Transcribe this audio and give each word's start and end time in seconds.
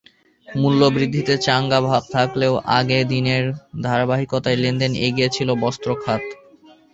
মূল্যবৃদ্ধিতে 0.47 1.33
চাঙা 1.37 1.79
ভাব 1.81 2.03
থাকলেও 2.11 2.53
আগের 2.77 3.03
দিনের 3.07 3.43
ধারাবাহিকতায় 3.81 4.57
লেনদেনে 4.57 4.97
এগিয়ে 5.07 5.29
ছিল 5.29 5.49
বস্ত্র 5.63 5.89
খাত। 6.03 6.23